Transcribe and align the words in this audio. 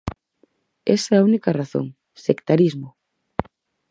Esa 0.95 1.09
é 1.13 1.17
a 1.19 1.25
única 1.29 1.51
razón: 1.61 1.85
¡sectarismo! 2.25 2.89